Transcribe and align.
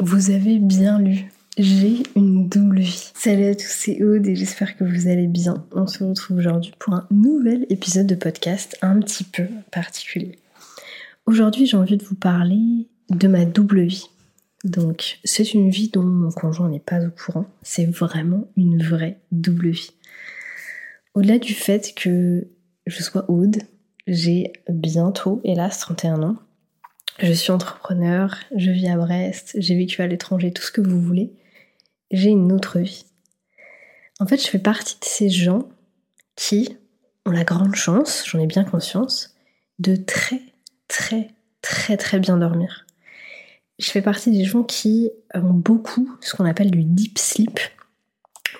Vous 0.00 0.30
avez 0.30 0.58
bien 0.58 0.98
lu. 0.98 1.30
J'ai 1.58 2.02
une 2.16 2.48
double 2.48 2.80
vie. 2.80 3.12
Salut 3.14 3.44
à 3.44 3.54
tous, 3.54 3.68
c'est 3.68 4.02
Aude 4.02 4.26
et 4.26 4.34
j'espère 4.34 4.74
que 4.76 4.84
vous 4.84 5.06
allez 5.06 5.26
bien. 5.26 5.66
On 5.72 5.86
se 5.86 6.02
retrouve 6.02 6.38
aujourd'hui 6.38 6.72
pour 6.78 6.94
un 6.94 7.06
nouvel 7.10 7.66
épisode 7.68 8.06
de 8.06 8.14
podcast 8.14 8.78
un 8.80 8.98
petit 9.00 9.22
peu 9.22 9.44
particulier. 9.70 10.38
Aujourd'hui, 11.26 11.66
j'ai 11.66 11.76
envie 11.76 11.98
de 11.98 12.04
vous 12.04 12.14
parler 12.14 12.88
de 13.10 13.28
ma 13.28 13.44
double 13.44 13.82
vie. 13.82 14.08
Donc, 14.64 15.18
c'est 15.24 15.52
une 15.52 15.68
vie 15.68 15.90
dont 15.90 16.02
mon 16.02 16.30
conjoint 16.30 16.70
n'est 16.70 16.80
pas 16.80 17.04
au 17.04 17.10
courant. 17.10 17.46
C'est 17.60 17.86
vraiment 17.86 18.48
une 18.56 18.82
vraie 18.82 19.20
double 19.30 19.70
vie. 19.70 19.92
Au-delà 21.14 21.38
du 21.38 21.52
fait 21.52 21.92
que 21.94 22.48
je 22.86 23.02
sois 23.02 23.30
Aude, 23.30 23.58
j'ai 24.06 24.54
bientôt, 24.70 25.42
hélas, 25.44 25.78
31 25.80 26.22
ans. 26.22 26.36
Je 27.18 27.32
suis 27.32 27.52
entrepreneur, 27.52 28.34
je 28.56 28.70
vis 28.70 28.88
à 28.88 28.96
Brest, 28.96 29.56
j'ai 29.58 29.76
vécu 29.76 30.02
à 30.02 30.06
l'étranger, 30.06 30.52
tout 30.52 30.62
ce 30.62 30.72
que 30.72 30.80
vous 30.80 31.00
voulez. 31.00 31.32
J'ai 32.10 32.30
une 32.30 32.52
autre 32.52 32.78
vie. 32.78 33.04
En 34.18 34.26
fait, 34.26 34.42
je 34.42 34.48
fais 34.48 34.58
partie 34.58 34.98
de 34.98 35.04
ces 35.04 35.28
gens 35.28 35.68
qui 36.36 36.76
ont 37.26 37.30
la 37.30 37.44
grande 37.44 37.74
chance, 37.74 38.24
j'en 38.26 38.38
ai 38.38 38.46
bien 38.46 38.64
conscience, 38.64 39.36
de 39.78 39.96
très, 39.96 40.40
très, 40.88 41.30
très, 41.60 41.96
très 41.96 42.18
bien 42.18 42.36
dormir. 42.36 42.86
Je 43.78 43.90
fais 43.90 44.02
partie 44.02 44.30
des 44.30 44.44
gens 44.44 44.62
qui 44.62 45.10
ont 45.34 45.52
beaucoup 45.52 46.10
ce 46.20 46.34
qu'on 46.34 46.44
appelle 46.44 46.70
du 46.70 46.84
deep 46.84 47.18
sleep 47.18 47.58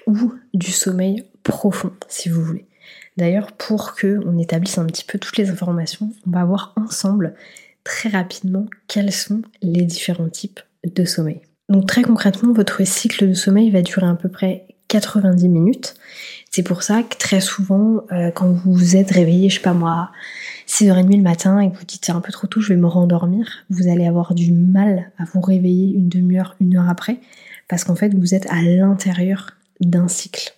ou 0.06 0.34
du 0.52 0.72
sommeil 0.72 1.24
profond, 1.42 1.92
si 2.08 2.28
vous 2.28 2.42
voulez. 2.42 2.66
D'ailleurs, 3.16 3.52
pour 3.52 3.94
que 3.94 4.20
on 4.26 4.38
établisse 4.38 4.78
un 4.78 4.86
petit 4.86 5.04
peu 5.04 5.18
toutes 5.18 5.36
les 5.36 5.50
informations, 5.50 6.12
on 6.26 6.30
va 6.30 6.44
voir 6.44 6.72
ensemble 6.76 7.34
très 7.84 8.08
rapidement 8.08 8.66
quels 8.88 9.12
sont 9.12 9.42
les 9.62 9.82
différents 9.82 10.28
types 10.28 10.60
de 10.84 11.04
sommeil. 11.04 11.40
Donc 11.68 11.86
très 11.86 12.02
concrètement, 12.02 12.52
votre 12.52 12.86
cycle 12.86 13.28
de 13.28 13.34
sommeil 13.34 13.70
va 13.70 13.82
durer 13.82 14.06
à 14.06 14.14
peu 14.14 14.28
près 14.28 14.66
90 14.88 15.48
minutes. 15.48 15.94
C'est 16.50 16.62
pour 16.62 16.82
ça 16.82 17.02
que 17.02 17.16
très 17.16 17.40
souvent, 17.40 18.04
euh, 18.12 18.30
quand 18.30 18.50
vous 18.50 18.74
vous 18.74 18.96
êtes 18.96 19.10
réveillé, 19.10 19.48
je 19.48 19.54
sais 19.54 19.62
pas 19.62 19.72
moi, 19.72 20.10
6h30 20.68 21.16
le 21.16 21.22
matin 21.22 21.60
et 21.60 21.70
que 21.70 21.78
vous 21.78 21.84
dites 21.84 22.04
c'est 22.04 22.12
un 22.12 22.20
peu 22.20 22.30
trop 22.30 22.46
tôt, 22.46 22.60
je 22.60 22.68
vais 22.68 22.78
me 22.78 22.86
rendormir, 22.86 23.64
vous 23.70 23.88
allez 23.88 24.06
avoir 24.06 24.34
du 24.34 24.52
mal 24.52 25.10
à 25.18 25.24
vous 25.24 25.40
réveiller 25.40 25.94
une 25.94 26.10
demi-heure, 26.10 26.56
une 26.60 26.76
heure 26.76 26.90
après, 26.90 27.20
parce 27.68 27.84
qu'en 27.84 27.94
fait 27.96 28.14
vous 28.14 28.34
êtes 28.34 28.46
à 28.50 28.60
l'intérieur 28.60 29.52
d'un 29.80 30.08
cycle. 30.08 30.52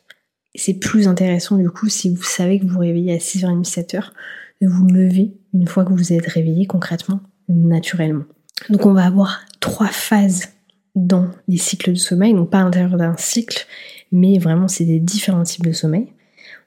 C'est 0.56 0.74
plus 0.74 1.06
intéressant 1.06 1.56
du 1.56 1.70
coup 1.70 1.88
si 1.88 2.10
vous 2.10 2.22
savez 2.22 2.58
que 2.58 2.64
vous 2.64 2.74
vous 2.74 2.80
réveillez 2.80 3.14
à 3.14 3.18
6h30, 3.18 3.64
7h, 3.64 4.10
de 4.60 4.68
vous 4.68 4.86
lever 4.86 5.34
une 5.52 5.66
fois 5.66 5.84
que 5.84 5.92
vous 5.92 6.12
êtes 6.12 6.26
réveillé 6.26 6.66
concrètement, 6.66 7.20
naturellement. 7.48 8.24
Donc 8.70 8.86
on 8.86 8.92
va 8.92 9.04
avoir 9.04 9.40
trois 9.60 9.88
phases 9.88 10.48
dans 10.94 11.30
les 11.48 11.56
cycles 11.56 11.92
de 11.92 11.98
sommeil, 11.98 12.34
donc 12.34 12.50
pas 12.50 12.60
à 12.60 12.64
l'intérieur 12.64 12.96
d'un 12.96 13.16
cycle, 13.16 13.66
mais 14.12 14.38
vraiment 14.38 14.68
c'est 14.68 14.84
des 14.84 15.00
différents 15.00 15.42
types 15.42 15.66
de 15.66 15.72
sommeil. 15.72 16.06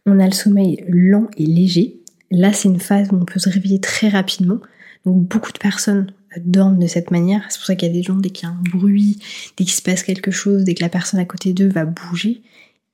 On 0.05 0.19
a 0.19 0.25
le 0.25 0.33
sommeil 0.33 0.83
lent 0.87 1.27
et 1.37 1.45
léger. 1.45 2.01
Là 2.29 2.53
c'est 2.53 2.67
une 2.67 2.79
phase 2.79 3.09
où 3.11 3.15
on 3.15 3.25
peut 3.25 3.39
se 3.39 3.49
réveiller 3.49 3.79
très 3.79 4.09
rapidement. 4.09 4.59
Donc 5.05 5.27
beaucoup 5.27 5.51
de 5.51 5.57
personnes 5.57 6.07
dorment 6.45 6.79
de 6.79 6.87
cette 6.87 7.11
manière. 7.11 7.43
C'est 7.49 7.57
pour 7.59 7.65
ça 7.65 7.75
qu'il 7.75 7.87
y 7.87 7.91
a 7.91 7.93
des 7.93 8.03
gens, 8.03 8.15
dès 8.15 8.29
qu'il 8.29 8.47
y 8.47 8.51
a 8.51 8.53
un 8.53 8.61
bruit, 8.77 9.19
dès 9.57 9.63
qu'il 9.63 9.73
se 9.73 9.81
passe 9.81 10.03
quelque 10.03 10.31
chose, 10.31 10.63
dès 10.63 10.73
que 10.73 10.83
la 10.83 10.89
personne 10.89 11.19
à 11.19 11.25
côté 11.25 11.53
d'eux 11.53 11.69
va 11.69 11.85
bouger, 11.85 12.41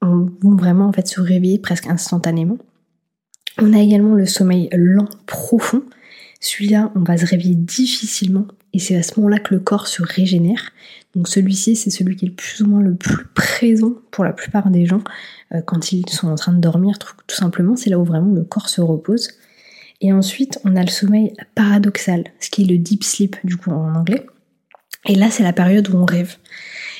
on 0.02 0.30
vont 0.42 0.56
vraiment 0.56 0.88
en 0.88 0.94
fait 0.94 1.08
se 1.08 1.22
réveiller 1.22 1.60
presque 1.60 1.88
instantanément. 1.88 2.58
On 3.60 3.74
a 3.74 3.80
également 3.80 4.16
le 4.16 4.26
sommeil 4.26 4.70
lent 4.72 5.10
profond. 5.26 5.84
Celui-là, 6.40 6.92
on 6.96 7.02
va 7.02 7.18
se 7.18 7.26
réveiller 7.26 7.56
difficilement 7.56 8.48
et 8.74 8.80
c'est 8.80 8.96
à 8.96 9.04
ce 9.04 9.20
moment-là 9.20 9.40
que 9.40 9.54
le 9.54 9.60
corps 9.60 9.88
se 9.88 10.02
régénère. 10.02 10.72
Donc 11.16 11.28
celui-ci, 11.28 11.76
c'est 11.76 11.92
celui 11.92 12.16
qui 12.16 12.26
est 12.26 12.32
plus 12.32 12.62
ou 12.62 12.68
moins 12.68 12.82
le 12.82 12.96
plus 12.96 13.26
présent 13.36 13.94
pour 14.10 14.24
la 14.24 14.34
plupart 14.34 14.70
des 14.72 14.86
gens 14.86 15.04
euh, 15.54 15.62
quand 15.62 15.92
ils 15.92 16.10
sont 16.10 16.28
en 16.28 16.36
train 16.36 16.54
de 16.54 16.60
dormir, 16.60 16.98
tout, 16.98 17.36
simplement. 17.36 17.76
C'est 17.76 17.92
là 17.92 18.00
où 18.00 18.04
vraiment 18.04 18.34
le 18.34 18.44
corps 18.44 18.70
se 18.70 18.82
repose. 18.82 19.30
Et 20.02 20.12
ensuite, 20.12 20.60
on 20.66 20.76
a 20.76 20.82
le 20.82 20.90
sommeil 20.90 21.34
paradoxal, 21.56 22.26
ce 22.40 22.50
qui 22.50 22.64
est 22.64 22.66
le 22.66 22.78
deep 22.78 23.04
sleep 23.04 23.38
du 23.44 23.56
coup 23.56 23.70
en 23.70 23.96
anglais. 23.96 24.26
Et 25.08 25.16
là, 25.16 25.30
c'est 25.30 25.44
la 25.44 25.54
période 25.54 25.90
où 25.90 25.98
on 25.98 26.06
rêve. 26.06 26.38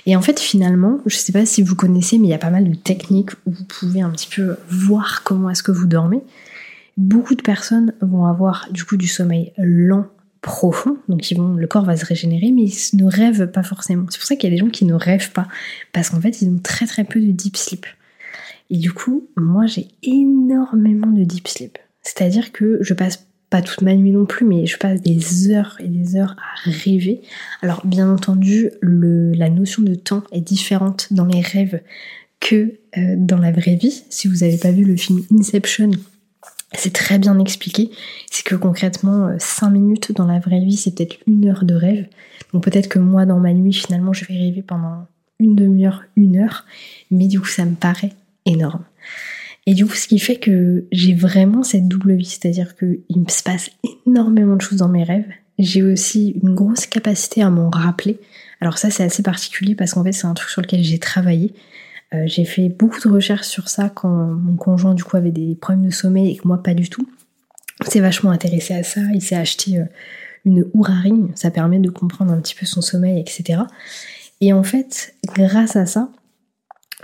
Et 0.06 0.16
en 0.16 0.22
fait, 0.22 0.40
finalement, 0.40 1.00
je 1.06 1.16
sais 1.16 1.32
pas 1.32 1.46
si 1.46 1.62
vous 1.62 1.76
connaissez, 1.76 2.20
mais 2.20 2.28
il 2.28 2.32
y 2.32 2.36
a 2.36 2.40
pas 2.40 2.50
mal 2.50 2.70
de 2.70 2.76
techniques 2.76 3.32
où 3.46 3.52
vous 3.52 3.64
pouvez 3.64 4.02
un 4.02 4.10
petit 4.10 4.28
peu 4.28 4.58
voir 4.70 5.24
comment 5.24 5.50
est-ce 5.50 5.64
que 5.64 5.72
vous 5.72 5.88
dormez. 5.88 6.22
Beaucoup 6.98 7.36
de 7.36 7.42
personnes 7.42 7.94
vont 8.02 8.26
avoir 8.26 8.68
du 8.72 8.84
coup 8.84 8.98
du 8.98 9.08
sommeil 9.08 9.54
lent, 9.58 10.08
profond, 10.42 10.98
donc 11.08 11.32
ils 11.32 11.38
vont, 11.38 11.54
le 11.54 11.68
corps 11.68 11.86
va 11.86 11.96
se 11.96 12.06
régénérer, 12.06 12.52
mais 12.52 12.66
ils 12.66 12.98
ne 12.98 13.06
rêvent 13.06 13.48
pas 13.48 13.64
forcément. 13.64 14.06
C'est 14.10 14.20
pour 14.20 14.28
ça 14.28 14.36
qu'il 14.36 14.50
y 14.50 14.54
a 14.54 14.56
des 14.56 14.60
gens 14.60 14.70
qui 14.70 14.86
ne 14.86 14.94
rêvent 14.94 15.32
pas, 15.32 15.48
parce 15.94 16.10
qu'en 16.10 16.20
fait, 16.20 16.42
ils 16.42 16.50
ont 16.50 16.60
très 16.62 16.86
très 16.86 17.06
peu 17.06 17.22
de 17.22 17.32
deep 17.32 17.56
sleep. 17.56 17.86
Et 18.70 18.78
du 18.78 18.92
coup, 18.92 19.28
moi, 19.38 19.66
j'ai 19.66 19.88
énormément 20.04 21.08
de 21.08 21.24
deep 21.24 21.48
sleep. 21.48 21.78
C'est-à-dire 22.02 22.52
que 22.52 22.80
je 22.82 22.94
passe 22.94 23.26
pas 23.54 23.62
toute 23.62 23.84
ma 23.84 23.94
nuit 23.94 24.10
non 24.10 24.26
plus, 24.26 24.48
mais 24.48 24.66
je 24.66 24.80
passe 24.80 25.00
des 25.00 25.52
heures 25.52 25.78
et 25.80 25.88
des 25.88 26.16
heures 26.16 26.36
à 26.40 26.72
rêver. 26.72 27.22
Alors 27.62 27.86
bien 27.86 28.12
entendu, 28.12 28.72
le, 28.82 29.32
la 29.34 29.48
notion 29.48 29.84
de 29.84 29.94
temps 29.94 30.24
est 30.32 30.42
différente 30.42 31.10
dans 31.12 31.26
les 31.26 31.42
rêves 31.42 31.80
que 32.40 32.80
euh, 32.98 33.14
dans 33.16 33.38
la 33.38 33.52
vraie 33.52 33.76
vie. 33.76 34.06
Si 34.10 34.28
vous 34.28 34.38
n'avez 34.38 34.58
pas 34.58 34.72
vu 34.72 34.84
le 34.84 34.98
film 34.98 35.22
Inception, 35.32 35.92
c'est 36.74 36.94
très 36.94 37.20
bien 37.20 37.38
expliqué. 37.38 37.92
C'est 38.32 38.44
que 38.44 38.56
concrètement, 38.56 39.30
5 39.38 39.68
euh, 39.68 39.70
minutes 39.70 40.12
dans 40.14 40.26
la 40.26 40.40
vraie 40.40 40.62
vie, 40.62 40.76
c'est 40.76 40.96
peut-être 40.96 41.18
une 41.28 41.48
heure 41.48 41.64
de 41.64 41.76
rêve. 41.76 42.08
Donc 42.54 42.64
peut-être 42.64 42.90
que 42.90 42.98
moi, 42.98 43.28
dans 43.28 43.40
ma 43.40 43.54
nuit, 43.54 43.74
finalement, 43.74 44.14
je 44.14 44.26
vais 44.26 44.34
rêver 44.34 44.64
pendant 44.64 45.06
une 45.38 45.54
demi-heure, 45.54 46.02
une 46.16 46.38
heure. 46.38 46.66
Mais 47.12 47.28
du 47.28 47.40
coup, 47.40 47.46
ça 47.46 47.66
me 47.66 47.76
paraît 47.76 48.14
énorme. 48.48 48.84
Et 49.66 49.74
du 49.74 49.86
coup, 49.86 49.94
ce 49.94 50.08
qui 50.08 50.20
fait 50.20 50.36
que 50.36 50.86
j'ai 50.92 51.14
vraiment 51.14 51.64
cette 51.64 51.88
double 51.88 52.16
vie, 52.16 52.26
c'est-à-dire 52.26 52.76
qu'il 52.76 53.30
se 53.30 53.44
passe 53.44 53.70
énormément 54.06 54.56
de 54.56 54.62
choses 54.62 54.80
dans 54.80 54.90
mes 54.90 55.04
rêves. 55.04 55.30
J'ai 55.58 55.84
aussi 55.84 56.36
une 56.44 56.54
grosse 56.54 56.86
capacité 56.86 57.42
à 57.42 57.50
m'en 57.50 57.70
rappeler. 57.70 58.20
Alors 58.60 58.78
ça, 58.78 58.90
c'est 58.90 59.04
assez 59.04 59.24
particulier 59.24 59.76
parce 59.76 59.94
qu'en 59.94 60.04
fait, 60.04 60.12
c'est 60.12 60.28
un 60.28 60.34
truc 60.34 60.50
sur 60.50 60.62
lequel 60.62 60.84
j'ai 60.84 61.00
travaillé. 61.00 61.54
Euh, 62.14 62.24
j'ai 62.26 62.46
fait 62.46 62.70
beaucoup 62.70 63.00
de 63.00 63.14
recherches 63.14 63.48
sur 63.48 63.70
ça 63.70 63.90
quand 63.90 64.10
mon 64.10 64.56
conjoint 64.56 64.94
du 64.94 65.04
coup 65.04 65.18
avait 65.18 65.32
des 65.32 65.56
problèmes 65.56 65.86
de 65.86 65.92
sommeil 65.92 66.32
et 66.32 66.38
que 66.38 66.48
moi 66.48 66.62
pas 66.62 66.74
du 66.74 66.90
tout. 66.90 67.08
Il 67.82 67.90
s'est 67.90 68.00
vachement 68.00 68.32
intéressé 68.32 68.74
à 68.74 68.84
ça, 68.84 69.02
il 69.14 69.22
s'est 69.22 69.36
acheté 69.36 69.80
euh, 69.80 69.86
une 70.46 70.66
Oura 70.74 70.94
ça 71.36 71.52
permet 71.52 71.80
de 71.80 71.90
comprendre 71.90 72.34
un 72.34 72.40
petit 72.40 72.56
peu 72.56 72.66
son 72.66 72.82
sommeil, 72.82 73.20
etc. 73.20 73.62
Et 74.42 74.52
en 74.54 74.64
fait, 74.64 75.16
grâce 75.36 75.76
à 75.76 75.86
ça, 75.86 76.10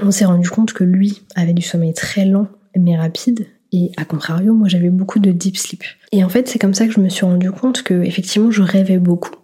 on 0.02 0.12
s'est 0.12 0.26
rendu 0.26 0.50
compte 0.50 0.74
que 0.74 0.84
lui 0.84 1.22
avait 1.36 1.54
du 1.54 1.62
sommeil 1.62 1.94
très 1.94 2.26
lent 2.26 2.48
mais 2.76 2.98
rapide, 2.98 3.48
et 3.72 3.92
à 3.98 4.06
contrario, 4.06 4.54
moi 4.54 4.68
j'avais 4.68 4.90
beaucoup 4.90 5.20
de 5.20 5.32
deep 5.32 5.58
sleep. 5.58 5.84
Et 6.12 6.24
en 6.24 6.30
fait, 6.30 6.48
c'est 6.48 6.60
comme 6.60 6.74
ça 6.74 6.88
que 6.88 6.94
je 6.94 7.00
me 7.00 7.10
suis 7.10 7.26
rendu 7.26 7.52
compte 7.52 7.84
que 7.84 7.94
effectivement 8.04 8.52
je 8.52 8.62
rêvais 8.62 8.98
beaucoup. 8.98 9.36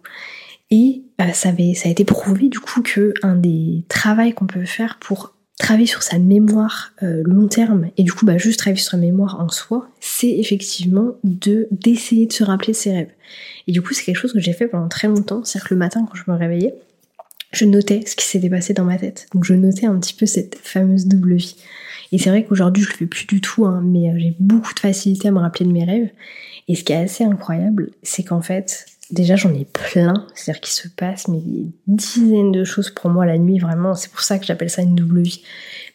Et 0.70 1.02
euh, 1.20 1.32
ça, 1.32 1.50
avait, 1.50 1.74
ça 1.74 1.88
a 1.88 1.92
été 1.92 2.04
prouvé 2.04 2.48
du 2.48 2.58
coup 2.58 2.82
que 2.82 3.14
un 3.22 3.36
des 3.36 3.84
travaux 3.88 4.32
qu'on 4.32 4.46
peut 4.46 4.64
faire 4.64 4.98
pour 5.00 5.34
travailler 5.58 5.86
sur 5.86 6.02
sa 6.02 6.18
mémoire 6.18 6.92
euh, 7.02 7.22
long 7.24 7.48
terme 7.48 7.88
et 7.96 8.02
du 8.02 8.12
coup 8.12 8.26
bah 8.26 8.36
juste 8.36 8.58
travailler 8.58 8.80
sur 8.80 8.90
sa 8.90 8.96
mémoire 8.96 9.40
en 9.40 9.48
soi, 9.48 9.88
c'est 10.00 10.30
effectivement 10.30 11.12
de 11.24 11.68
d'essayer 11.70 12.26
de 12.26 12.32
se 12.32 12.44
rappeler 12.44 12.72
de 12.72 12.76
ses 12.76 12.92
rêves. 12.92 13.12
Et 13.66 13.72
du 13.72 13.80
coup 13.80 13.94
c'est 13.94 14.04
quelque 14.04 14.18
chose 14.18 14.32
que 14.32 14.40
j'ai 14.40 14.52
fait 14.52 14.66
pendant 14.66 14.88
très 14.88 15.08
longtemps, 15.08 15.44
c'est-à-dire 15.44 15.68
que 15.68 15.74
le 15.74 15.78
matin 15.78 16.06
quand 16.06 16.16
je 16.16 16.30
me 16.30 16.36
réveillais, 16.36 16.74
je 17.52 17.64
notais 17.64 18.02
ce 18.06 18.16
qui 18.16 18.24
s'était 18.24 18.50
passé 18.50 18.74
dans 18.74 18.84
ma 18.84 18.98
tête. 18.98 19.28
Donc 19.34 19.44
je 19.44 19.54
notais 19.54 19.86
un 19.86 19.98
petit 19.98 20.14
peu 20.14 20.26
cette 20.26 20.56
fameuse 20.56 21.06
double 21.06 21.34
vie. 21.34 21.56
Et 22.12 22.18
c'est 22.18 22.30
vrai 22.30 22.44
qu'aujourd'hui 22.44 22.82
je 22.82 22.90
le 22.90 22.94
fais 22.94 23.06
plus 23.06 23.26
du 23.26 23.40
tout, 23.40 23.66
hein, 23.66 23.82
mais 23.84 24.10
euh, 24.10 24.18
j'ai 24.18 24.36
beaucoup 24.38 24.74
de 24.74 24.80
facilité 24.80 25.28
à 25.28 25.32
me 25.32 25.38
rappeler 25.38 25.66
de 25.66 25.72
mes 25.72 25.84
rêves. 25.84 26.10
Et 26.68 26.74
ce 26.74 26.84
qui 26.84 26.92
est 26.92 26.96
assez 26.96 27.24
incroyable, 27.24 27.90
c'est 28.02 28.24
qu'en 28.24 28.42
fait, 28.42 28.86
déjà 29.10 29.36
j'en 29.36 29.54
ai 29.54 29.64
plein, 29.64 30.26
c'est-à-dire 30.34 30.60
qu'il 30.60 30.72
se 30.72 30.88
passe 30.88 31.28
mais 31.28 31.38
des 31.38 31.66
dizaines 31.86 32.52
de 32.52 32.64
choses 32.64 32.90
pour 32.90 33.10
moi 33.10 33.26
la 33.26 33.38
nuit, 33.38 33.58
vraiment, 33.58 33.94
c'est 33.94 34.10
pour 34.10 34.20
ça 34.20 34.38
que 34.38 34.46
j'appelle 34.46 34.70
ça 34.70 34.82
une 34.82 34.94
double 34.94 35.22
vie, 35.22 35.42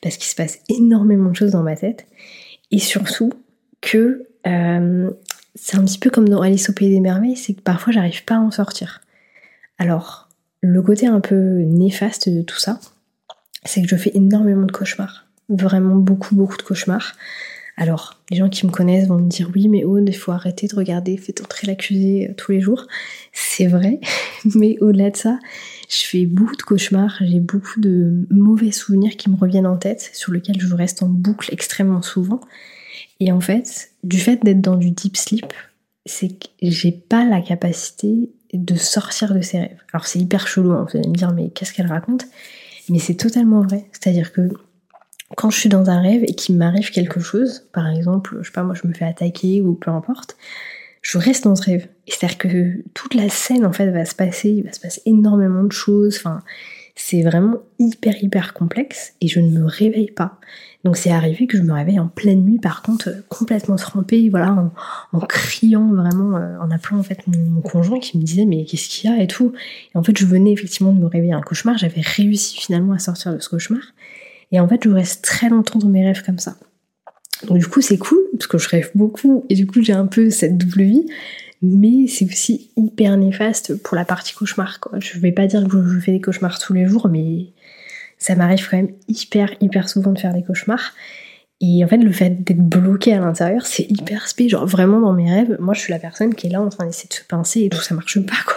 parce 0.02 0.18
qu'il 0.18 0.28
se 0.28 0.36
passe 0.36 0.60
énormément 0.70 1.30
de 1.30 1.36
choses 1.36 1.52
dans 1.52 1.64
ma 1.64 1.76
tête, 1.76 2.08
et 2.72 2.80
surtout 2.80 3.34
que 3.82 4.28
euh, 4.48 5.12
c'est 5.56 5.78
un 5.78 5.84
petit 5.84 6.00
peu 6.00 6.10
comme 6.10 6.30
dans 6.30 6.42
Alice 6.42 6.70
au 6.70 6.74
Pays 6.74 6.90
des 6.90 7.02
Merveilles, 7.02 7.36
c'est 7.36 7.54
que 7.54 7.62
parfois 7.62 7.92
j'arrive 7.92 8.24
pas 8.24 8.36
à 8.36 8.40
en 8.40 8.52
sortir. 8.52 9.02
Alors, 9.78 10.30
le 10.62 10.82
côté 10.82 11.08
un 11.08 11.20
peu 11.20 11.62
néfaste 11.64 12.30
de 12.30 12.42
tout 12.42 12.60
ça, 12.60 12.80
c'est 13.66 13.82
que 13.82 13.88
je 13.88 13.96
fais 13.96 14.12
énormément 14.14 14.66
de 14.66 14.72
cauchemars, 14.72 15.26
vraiment 15.50 15.96
beaucoup 15.96 16.36
beaucoup 16.36 16.58
de 16.58 16.62
cauchemars. 16.62 17.14
Alors, 17.78 18.22
les 18.30 18.38
gens 18.38 18.50
qui 18.50 18.66
me 18.68 18.72
connaissent 18.72 19.08
vont 19.08 19.18
me 19.18 19.30
dire 19.30 19.50
oui, 19.56 19.68
mais 19.68 19.84
Aude, 19.84 20.08
il 20.08 20.16
faut 20.16 20.32
arrêter 20.32 20.68
de 20.68 20.76
regarder, 20.76 21.18
faites 21.18 21.42
entrer 21.42 21.68
l'accusé 21.68 22.30
euh, 22.30 22.34
tous 22.36 22.52
les 22.52 22.62
jours. 22.62 22.86
C'est 23.34 23.66
vrai, 23.66 24.00
mais 24.56 24.78
au-delà 24.82 25.10
de 25.10 25.18
ça, 25.18 25.40
je 25.90 26.04
fais 26.04 26.26
beaucoup 26.26 26.56
de 26.56 26.62
cauchemars, 26.62 27.18
j'ai 27.22 27.40
beaucoup 27.40 27.80
de 27.80 28.28
mauvais 28.30 28.72
souvenirs 28.72 29.18
qui 29.18 29.30
me 29.30 29.36
reviennent 29.36 29.68
en 29.68 29.78
tête, 29.78 30.12
sur 30.14 30.32
lesquels 30.32 30.60
je 30.60 30.74
reste 30.76 31.02
en 31.02 31.08
boucle 31.08 31.52
extrêmement 31.52 32.02
souvent. 32.02 32.42
Et 33.20 33.32
en 33.32 33.42
fait, 33.42 33.92
du 34.04 34.20
fait 34.20 34.44
d'être 34.44 34.62
dans 34.62 34.76
du 34.76 34.92
deep 34.92 35.18
sleep, 35.18 35.54
c'est 36.06 36.30
que 36.30 36.48
j'ai 36.62 36.92
pas 36.92 37.26
la 37.26 37.42
capacité 37.42 38.30
de 38.58 38.76
sortir 38.76 39.34
de 39.34 39.42
ses 39.42 39.60
rêves. 39.60 39.82
Alors 39.94 40.06
c'est 40.06 40.20
hyper 40.20 40.48
chelou, 40.48 40.72
hein, 40.72 40.86
vous 40.90 40.98
allez 40.98 41.10
me 41.10 41.16
dire 41.16 41.32
mais 41.34 41.50
qu'est-ce 41.50 41.74
qu'elle 41.74 41.88
raconte? 41.88 42.26
Mais 42.90 43.00
c'est 43.00 43.16
totalement 43.16 43.62
vrai. 43.62 43.86
C'est-à-dire 43.92 44.32
que 44.32 44.50
quand 45.38 45.50
je 45.50 45.60
suis 45.60 45.70
dans 45.70 45.90
un 45.90 46.02
rêve 46.02 46.24
et 46.24 46.34
qu'il 46.34 46.58
m'arrive 46.58 46.90
quelque 46.92 47.20
chose, 47.20 47.68
par 47.72 47.88
exemple, 47.88 48.38
je 48.42 48.48
sais 48.48 48.52
pas, 48.52 48.64
moi 48.64 48.76
je 48.76 48.88
me 48.88 48.94
fais 48.94 49.06
attaquer 49.06 49.62
ou 49.62 49.74
peu 49.74 49.92
importe, 49.92 50.36
je 51.02 51.18
reste 51.18 51.46
dans 51.46 51.56
ce 51.56 51.64
rêve. 51.64 51.88
C'est-à-dire 52.08 52.38
que 52.38 52.84
toute 52.94 53.14
la 53.14 53.30
scène 53.30 53.66
en 53.66 53.72
fait 53.72 53.90
va 53.90 54.06
se 54.06 54.16
passer, 54.16 54.50
il 54.50 54.64
va 54.64 54.74
se 54.74 54.80
passer 54.80 55.02
énormément 55.06 55.64
de 55.64 55.72
choses, 55.72 56.18
enfin 56.18 56.42
c'est 56.96 57.22
vraiment 57.22 57.58
hyper 57.80 58.22
hyper 58.24 58.54
complexe 58.54 59.14
et 59.22 59.28
je 59.28 59.40
ne 59.40 59.50
me 59.50 59.66
réveille 59.66 60.12
pas. 60.12 60.40
Donc 60.84 60.98
c'est 60.98 61.12
arrivé 61.12 61.46
que 61.46 61.58
je 61.58 61.62
me 61.62 61.74
réveille 61.74 62.00
en 62.00 62.08
pleine 62.08 62.44
nuit 62.44 62.60
par 62.60 62.82
contre 62.82 63.10
complètement 63.30 63.76
trempée, 63.76 64.30
voilà, 64.30 64.72
en, 65.14 65.20
criant 65.20 65.94
vraiment, 65.94 66.38
euh, 66.38 66.58
en 66.60 66.72
appelant 66.72 67.00
en 67.00 67.04
fait 67.04 67.20
mon, 67.28 67.62
conjoint 67.62 68.00
qui 68.00 68.18
me 68.18 68.24
disait 68.24 68.46
mais 68.46 68.66
qu'est-ce 68.66 68.90
qu'il 68.90 69.10
y 69.10 69.14
a 69.14 69.22
et 69.22 69.28
tout. 69.28 69.54
Et 69.94 69.98
en 69.98 70.04
fait 70.04 70.18
je 70.18 70.26
venais 70.26 70.52
effectivement 70.52 70.92
de 70.92 71.00
me 71.00 71.08
réveiller 71.08 71.34
un 71.34 71.42
cauchemar, 71.42 71.78
j'avais 71.78 72.02
réussi 72.02 72.58
finalement 72.58 72.94
à 72.94 73.00
sortir 73.00 73.34
de 73.34 73.40
ce 73.40 73.50
cauchemar. 73.50 73.82
Et 74.52 74.60
en 74.60 74.68
fait 74.68 74.84
je 74.84 74.90
reste 74.90 75.24
très 75.24 75.50
longtemps 75.50 75.80
dans 75.80 75.90
mes 75.90 76.06
rêves 76.06 76.24
comme 76.26 76.40
ça. 76.40 76.56
Donc 77.48 77.58
du 77.58 77.68
coup 77.68 77.82
c'est 77.82 77.98
cool 77.98 78.20
parce 78.34 78.48
que 78.48 78.58
je 78.58 78.70
rêve 78.70 78.92
beaucoup 78.96 79.46
et 79.50 79.56
du 79.56 79.68
coup 79.68 79.82
j'ai 79.82 79.94
un 79.94 80.08
peu 80.08 80.30
cette 80.30 80.58
double 80.58 80.84
vie 80.84 81.06
mais 81.62 82.08
c'est 82.08 82.26
aussi 82.26 82.72
hyper 82.76 83.18
néfaste 83.18 83.82
pour 83.84 83.96
la 83.96 84.06
partie 84.06 84.34
cauchemar. 84.34 84.80
Quoi. 84.80 85.00
Je 85.00 85.20
vais 85.20 85.32
pas 85.32 85.48
dire 85.48 85.68
que 85.68 85.88
je 85.88 86.00
fais 86.00 86.12
des 86.12 86.22
cauchemars 86.22 86.60
tous 86.60 86.74
les 86.74 86.88
jours, 86.88 87.08
mais 87.08 87.48
ça 88.18 88.36
m'arrive 88.36 88.68
quand 88.70 88.78
même 88.78 88.94
hyper 89.08 89.52
hyper 89.62 89.90
souvent 89.90 90.12
de 90.12 90.20
faire 90.20 90.34
des 90.34 90.44
cauchemars. 90.44 90.94
Et 91.64 91.86
en 91.86 91.88
fait, 91.88 91.98
le 91.98 92.12
fait 92.12 92.44
d'être 92.44 92.68
bloqué 92.68 93.14
à 93.14 93.20
l'intérieur, 93.20 93.68
c'est 93.68 93.84
hyper 93.84 94.28
spé. 94.28 94.50
Genre 94.50 94.66
vraiment 94.66 95.00
dans 95.00 95.14
mes 95.14 95.32
rêves, 95.32 95.58
moi 95.60 95.76
je 95.76 95.82
suis 95.82 95.94
la 95.94 96.00
personne 96.00 96.34
qui 96.34 96.48
est 96.48 96.50
là 96.50 96.60
en 96.60 96.70
train 96.70 96.88
d'essayer 96.88 97.08
de 97.08 97.14
se 97.14 97.24
pincer 97.24 97.62
et 97.62 97.70
tout, 97.70 97.82
ça 97.82 97.94
marche 97.94 98.20
pas 98.26 98.34
quoi. 98.46 98.56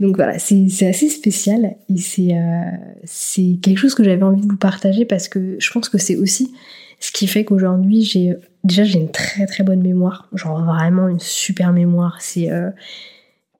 Donc 0.00 0.16
voilà, 0.16 0.40
c'est 0.40 0.88
assez 0.88 1.08
spécial 1.08 1.76
et 1.88 1.96
c'est 1.96 2.34
euh, 2.34 3.56
quelque 3.62 3.78
chose 3.78 3.94
que 3.94 4.02
j'avais 4.02 4.24
envie 4.24 4.40
de 4.40 4.50
vous 4.50 4.56
partager 4.56 5.04
parce 5.04 5.28
que 5.28 5.56
je 5.60 5.70
pense 5.70 5.88
que 5.88 5.98
c'est 5.98 6.16
aussi 6.16 6.52
ce 7.00 7.12
qui 7.12 7.26
fait 7.26 7.44
qu'aujourd'hui 7.44 8.02
j'ai 8.02 8.36
déjà 8.64 8.84
j'ai 8.84 8.98
une 8.98 9.10
très 9.10 9.46
très 9.46 9.62
bonne 9.62 9.82
mémoire, 9.82 10.28
genre 10.32 10.64
vraiment 10.64 11.08
une 11.08 11.20
super 11.20 11.72
mémoire. 11.72 12.16
C'est 12.20 12.50
euh, 12.50 12.70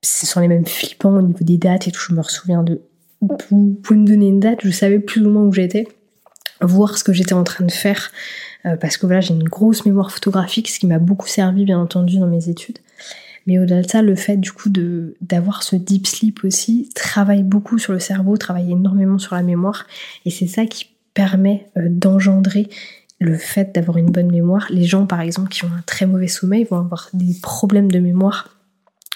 ce 0.02 0.26
sont 0.26 0.40
les 0.40 0.48
mêmes 0.48 0.66
flippants 0.66 1.16
au 1.16 1.22
niveau 1.22 1.44
des 1.44 1.58
dates 1.58 1.88
et 1.88 1.92
tout. 1.92 2.00
Je 2.08 2.14
me 2.14 2.22
souviens 2.22 2.62
de. 2.62 2.82
Vous 3.50 3.78
pouvez 3.82 4.00
me 4.00 4.06
donner 4.06 4.28
une 4.28 4.40
date, 4.40 4.60
je 4.62 4.70
savais 4.70 4.98
plus 4.98 5.24
ou 5.24 5.30
moins 5.30 5.44
où 5.44 5.52
j'étais, 5.52 5.88
voir 6.60 6.98
ce 6.98 7.04
que 7.04 7.14
j'étais 7.14 7.32
en 7.32 7.44
train 7.44 7.64
de 7.64 7.70
faire, 7.70 8.10
euh, 8.66 8.76
parce 8.76 8.98
que 8.98 9.06
voilà 9.06 9.22
j'ai 9.22 9.32
une 9.32 9.44
grosse 9.44 9.86
mémoire 9.86 10.10
photographique, 10.10 10.68
ce 10.68 10.78
qui 10.78 10.86
m'a 10.86 10.98
beaucoup 10.98 11.28
servi 11.28 11.64
bien 11.64 11.78
entendu 11.78 12.18
dans 12.18 12.26
mes 12.26 12.50
études. 12.50 12.78
Mais 13.46 13.58
au-delà 13.58 13.82
de 13.82 13.88
ça, 13.88 14.02
le 14.02 14.14
fait 14.14 14.36
du 14.36 14.52
coup 14.52 14.70
d'avoir 15.20 15.62
ce 15.62 15.76
deep 15.76 16.06
sleep 16.06 16.44
aussi 16.44 16.90
travaille 16.94 17.42
beaucoup 17.42 17.78
sur 17.78 17.92
le 17.94 17.98
cerveau, 17.98 18.36
travaille 18.36 18.72
énormément 18.72 19.18
sur 19.18 19.34
la 19.34 19.42
mémoire, 19.42 19.86
et 20.26 20.30
c'est 20.30 20.46
ça 20.46 20.66
qui 20.66 20.94
permet 21.14 21.66
euh, 21.78 21.86
d'engendrer 21.88 22.68
le 23.20 23.36
fait 23.36 23.74
d'avoir 23.74 23.98
une 23.98 24.10
bonne 24.10 24.30
mémoire. 24.30 24.66
Les 24.70 24.84
gens, 24.84 25.06
par 25.06 25.20
exemple, 25.20 25.48
qui 25.48 25.64
ont 25.64 25.72
un 25.72 25.82
très 25.86 26.06
mauvais 26.06 26.28
sommeil 26.28 26.64
vont 26.64 26.78
avoir 26.78 27.08
des 27.12 27.34
problèmes 27.42 27.90
de 27.90 27.98
mémoire 27.98 28.50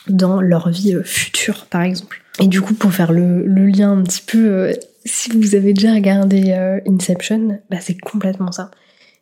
dans 0.08 0.40
leur 0.40 0.70
vie 0.70 0.94
euh, 0.94 1.02
future, 1.02 1.66
par 1.66 1.82
exemple. 1.82 2.22
Et 2.40 2.46
du 2.46 2.60
coup, 2.60 2.74
pour 2.74 2.92
faire 2.92 3.12
le, 3.12 3.44
lien 3.44 3.92
un 3.92 4.02
petit 4.02 4.22
peu, 4.24 4.48
euh, 4.48 4.72
si 5.04 5.30
vous 5.30 5.54
avez 5.54 5.72
déjà 5.74 5.92
regardé 5.92 6.52
euh, 6.52 6.80
Inception, 6.86 7.60
bah 7.70 7.78
c'est 7.80 7.98
complètement 7.98 8.52
ça. 8.52 8.70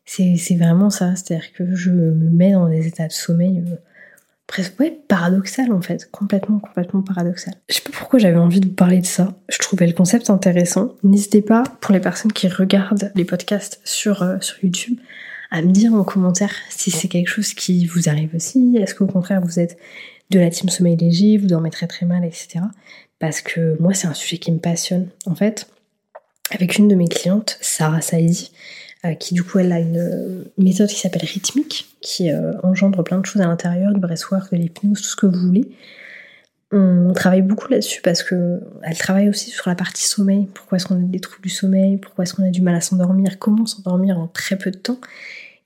C'est 0.04 0.36
vraiment 0.56 0.90
ça, 0.90 1.16
c'est-à-dire 1.16 1.52
que 1.52 1.74
je 1.74 1.90
me 1.90 2.30
mets 2.30 2.52
dans 2.52 2.68
des 2.68 2.86
états 2.86 3.08
de 3.08 3.12
sommeil 3.12 3.64
ouais, 4.80 5.00
paradoxal 5.08 5.72
en 5.72 5.80
fait, 5.80 6.08
complètement, 6.10 6.58
complètement 6.58 7.02
paradoxal. 7.02 7.54
Je 7.68 7.74
sais 7.74 7.80
pas 7.80 7.90
pourquoi 7.92 8.18
j'avais 8.18 8.38
envie 8.38 8.60
de 8.60 8.66
vous 8.68 8.74
parler 8.74 9.00
de 9.00 9.06
ça. 9.06 9.34
Je 9.48 9.58
trouvais 9.58 9.86
le 9.86 9.92
concept 9.92 10.30
intéressant. 10.30 10.94
N'hésitez 11.02 11.42
pas, 11.42 11.64
pour 11.80 11.92
les 11.92 12.00
personnes 12.00 12.32
qui 12.32 12.48
regardent 12.48 13.12
les 13.14 13.24
podcasts 13.24 13.80
sur, 13.84 14.22
euh, 14.22 14.36
sur 14.40 14.62
YouTube, 14.64 14.98
à 15.50 15.62
me 15.62 15.70
dire 15.70 15.92
en 15.94 16.04
commentaire 16.04 16.54
si 16.70 16.90
c'est 16.90 17.08
quelque 17.08 17.28
chose 17.28 17.54
qui 17.54 17.86
vous 17.86 18.08
arrive 18.08 18.34
aussi. 18.34 18.76
Est-ce 18.76 18.94
qu'au 18.94 19.06
contraire 19.06 19.40
vous 19.42 19.58
êtes 19.58 19.78
de 20.30 20.40
la 20.40 20.50
team 20.50 20.68
sommeil 20.68 20.96
léger, 20.96 21.38
vous 21.38 21.46
dormez 21.46 21.70
très 21.70 21.86
très 21.86 22.04
mal, 22.04 22.24
etc. 22.24 22.60
Parce 23.18 23.40
que 23.40 23.76
moi 23.80 23.94
c'est 23.94 24.08
un 24.08 24.14
sujet 24.14 24.38
qui 24.38 24.50
me 24.52 24.58
passionne. 24.58 25.08
En 25.26 25.34
fait, 25.34 25.68
avec 26.50 26.76
une 26.78 26.88
de 26.88 26.94
mes 26.94 27.08
clientes, 27.08 27.58
Sarah 27.60 28.00
Saidi, 28.00 28.52
qui 29.14 29.34
du 29.34 29.42
coup 29.42 29.58
elle 29.58 29.72
a 29.72 29.78
une, 29.78 30.44
méthode 30.58 30.88
qui 30.88 31.00
s'appelle 31.00 31.24
rythmique, 31.24 31.96
qui 32.00 32.30
euh, 32.30 32.52
engendre 32.62 33.02
plein 33.04 33.18
de 33.18 33.26
choses 33.26 33.42
à 33.42 33.46
l'intérieur, 33.46 33.92
du 33.92 34.00
breathwork, 34.00 34.52
de 34.52 34.56
l'hypnose, 34.56 35.00
tout 35.00 35.08
ce 35.08 35.16
que 35.16 35.26
vous 35.26 35.38
voulez. 35.38 35.68
On 36.72 37.12
travaille 37.14 37.42
beaucoup 37.42 37.68
là-dessus 37.68 38.02
parce 38.02 38.24
que 38.24 38.60
elle 38.82 38.98
travaille 38.98 39.28
aussi 39.28 39.50
sur 39.50 39.68
la 39.68 39.76
partie 39.76 40.02
sommeil. 40.02 40.48
Pourquoi 40.52 40.76
est-ce 40.76 40.86
qu'on 40.86 40.96
a 40.96 40.98
des 40.98 41.20
troubles 41.20 41.44
du 41.44 41.48
sommeil? 41.48 41.96
Pourquoi 41.96 42.24
est-ce 42.24 42.34
qu'on 42.34 42.44
a 42.44 42.50
du 42.50 42.60
mal 42.60 42.74
à 42.74 42.80
s'endormir? 42.80 43.38
Comment 43.38 43.66
s'endormir 43.66 44.18
en 44.18 44.26
très 44.26 44.56
peu 44.56 44.72
de 44.72 44.76
temps? 44.76 44.98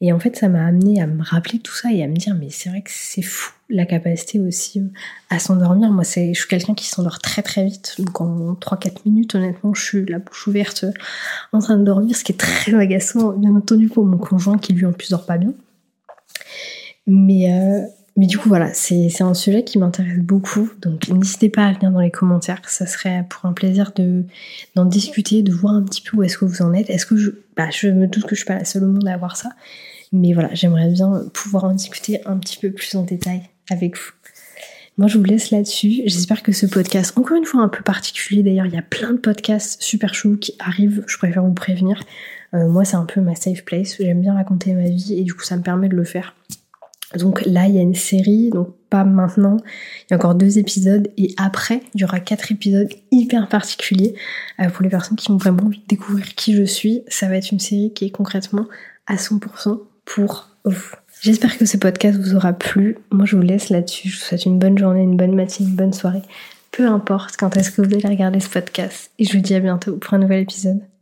Et 0.01 0.13
en 0.13 0.19
fait, 0.19 0.37
ça 0.37 0.49
m'a 0.49 0.65
amené 0.65 1.03
à 1.03 1.07
me 1.07 1.23
rappeler 1.23 1.59
tout 1.59 1.75
ça 1.75 1.93
et 1.93 2.03
à 2.03 2.09
me 2.09 2.17
dire, 2.17 2.35
mais 2.35 2.49
c'est 2.51 2.71
vrai 2.71 2.81
que 2.81 2.91
c'est 2.91 3.23
fou 3.23 3.53
la 3.69 3.87
capacité 3.87 4.41
aussi 4.41 4.81
euh, 4.81 4.89
à 5.29 5.39
s'endormir. 5.39 5.91
Moi, 5.91 6.03
je 6.05 6.33
suis 6.33 6.49
quelqu'un 6.49 6.75
qui 6.75 6.87
s'endort 6.87 7.19
très 7.19 7.43
très 7.43 7.65
vite. 7.65 7.97
Donc 7.99 8.21
en 8.21 8.55
3-4 8.55 9.03
minutes, 9.05 9.35
honnêtement, 9.35 9.75
je 9.75 9.83
suis 9.83 10.07
la 10.07 10.19
bouche 10.19 10.47
ouverte 10.47 10.85
euh, 10.85 10.93
en 11.53 11.61
train 11.61 11.77
de 11.77 11.85
dormir, 11.85 12.17
ce 12.17 12.25
qui 12.25 12.33
est 12.33 12.37
très 12.37 12.75
agaçant, 12.75 13.33
bien 13.33 13.55
entendu, 13.55 13.89
pour 13.89 14.05
mon 14.05 14.19
conjoint 14.19 14.59
qui 14.59 14.73
lui 14.73 14.87
en 14.87 14.93
plus 14.93 15.11
dort 15.11 15.27
pas 15.27 15.39
bien. 15.39 15.53
Mais, 17.07 17.53
euh, 17.53 17.87
mais 18.17 18.27
du 18.27 18.39
coup, 18.39 18.49
voilà, 18.49 18.73
c'est, 18.75 19.23
un 19.23 19.35
sujet 19.35 19.65
qui 19.65 19.79
m'intéresse 19.79 20.19
beaucoup. 20.19 20.71
Donc 20.81 21.09
n'hésitez 21.09 21.49
pas 21.49 21.65
à 21.65 21.73
venir 21.73 21.91
dans 21.91 22.01
les 22.01 22.11
commentaires. 22.11 22.61
Ça 22.67 22.87
serait 22.87 23.25
pour 23.29 23.47
un 23.47 23.53
plaisir 23.53 23.93
de, 23.95 24.25
d'en 24.75 24.85
discuter, 24.85 25.43
de 25.43 25.53
voir 25.53 25.75
un 25.75 25.83
petit 25.83 26.03
peu 26.03 26.17
où 26.17 26.23
est-ce 26.23 26.39
que 26.39 26.45
vous 26.45 26.63
en 26.63 26.73
êtes. 26.73 26.91
Est-ce 26.91 27.07
que 27.07 27.17
je, 27.17 27.31
bah, 27.57 27.71
je 27.71 27.89
me 27.89 28.07
doute 28.07 28.25
que 28.25 28.35
je 28.35 28.41
suis 28.41 28.47
pas 28.47 28.59
la 28.59 28.65
seule 28.65 28.85
au 28.85 28.89
monde 28.89 29.07
à 29.07 29.15
avoir 29.15 29.37
ça. 29.37 29.51
Mais 30.13 30.33
voilà, 30.33 30.51
j'aimerais 30.53 30.89
bien 30.89 31.23
pouvoir 31.33 31.65
en 31.65 31.73
discuter 31.73 32.21
un 32.27 32.37
petit 32.39 32.59
peu 32.59 32.73
plus 32.73 32.95
en 32.97 33.03
détail 33.03 33.43
avec 33.71 33.97
vous. 33.97 34.11
Moi, 34.99 35.09
je 35.09 35.17
vous 35.17 35.25
laisse 35.25 35.51
là-dessus. 35.51 36.03
J'espère 36.05 36.43
que 36.43 36.53
ce 36.53 36.67
podcast, 36.67 37.17
encore 37.17 37.37
une 37.37 37.45
fois 37.45 37.63
un 37.63 37.69
peu 37.69 37.83
particulier 37.83 38.43
d'ailleurs, 38.43 38.67
il 38.67 38.75
y 38.75 38.79
a 38.79 38.83
plein 38.83 39.13
de 39.13 39.19
podcasts 39.19 39.81
super 39.81 40.15
chauds 40.15 40.37
qui 40.37 40.55
arrivent, 40.59 41.05
je 41.07 41.17
préfère 41.17 41.45
vous 41.45 41.55
prévenir. 41.55 42.03
Euh, 42.55 42.69
moi, 42.69 42.85
c'est 42.85 42.97
un 42.97 43.07
peu 43.07 43.21
ma 43.21 43.35
safe 43.35 43.65
place. 43.65 43.97
J'aime 43.99 44.21
bien 44.21 44.35
raconter 44.35 44.75
ma 44.75 44.91
vie 44.91 45.15
et 45.19 45.23
du 45.23 45.33
coup, 45.33 45.43
ça 45.43 45.57
me 45.57 45.63
permet 45.63 45.89
de 45.89 45.97
le 45.97 46.05
faire. 46.05 46.35
Donc 47.17 47.43
là, 47.45 47.67
il 47.67 47.75
y 47.75 47.79
a 47.79 47.83
une 47.83 47.95
série, 47.95 48.51
donc 48.51 48.69
pas 48.89 49.05
maintenant. 49.05 49.57
Il 50.03 50.07
y 50.11 50.15
a 50.15 50.17
encore 50.17 50.35
deux 50.35 50.59
épisodes 50.59 51.09
et 51.17 51.35
après, 51.37 51.83
il 51.95 52.01
y 52.01 52.05
aura 52.05 52.21
quatre 52.21 52.53
épisodes 52.53 52.93
hyper 53.11 53.49
particuliers 53.49 54.15
euh, 54.61 54.69
pour 54.69 54.83
les 54.83 54.91
personnes 54.91 55.17
qui 55.17 55.31
ont 55.31 55.37
vraiment 55.37 55.65
envie 55.65 55.81
de 55.81 55.87
découvrir 55.89 56.35
qui 56.35 56.55
je 56.55 56.63
suis. 56.63 57.03
Ça 57.09 57.29
va 57.29 57.37
être 57.37 57.51
une 57.51 57.59
série 57.59 57.93
qui 57.93 58.07
est 58.07 58.11
concrètement 58.11 58.67
à 59.07 59.17
100% 59.17 59.81
pour 60.05 60.49
vous. 60.65 60.91
J'espère 61.21 61.59
que 61.59 61.67
ce 61.67 61.77
podcast 61.77 62.19
vous 62.19 62.35
aura 62.35 62.53
plu. 62.53 62.99
Moi, 63.11 63.27
je 63.27 63.37
vous 63.37 63.43
laisse 63.43 63.71
là-dessus. 63.71 64.09
Je 64.09 64.19
vous 64.19 64.25
souhaite 64.25 64.47
une 64.47 64.59
bonne 64.59 64.79
journée, 64.79 65.03
une 65.03 65.17
bonne 65.17 65.35
matinée, 65.35 65.69
une 65.69 65.77
bonne 65.77 65.93
soirée. 65.93 66.23
Peu 66.71 66.87
importe 66.87 67.37
quand 67.37 67.57
est-ce 67.57 67.73
que 67.73 67.83
vous 67.83 67.93
allez 67.93 68.09
regarder 68.09 68.41
ce 68.41 68.49
podcast. 68.49 69.11
Et 69.19 69.25
je 69.25 69.37
vous 69.37 69.43
dis 69.43 69.55
à 69.55 69.61
bientôt 69.61 69.97
pour 69.97 70.15
un 70.15 70.19
nouvel 70.19 70.41
épisode. 70.41 70.81